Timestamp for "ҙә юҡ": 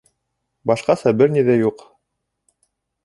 1.51-1.85